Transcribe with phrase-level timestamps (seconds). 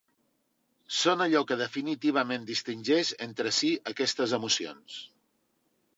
[0.99, 5.01] Són allò que definitivament distingeix entre si aquestes emocions.